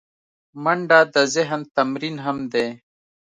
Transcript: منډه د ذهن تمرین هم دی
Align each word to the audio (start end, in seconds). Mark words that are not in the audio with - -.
منډه 0.63 0.99
د 1.13 1.15
ذهن 1.33 1.61
تمرین 1.75 2.15
هم 2.25 2.37
دی 2.53 2.67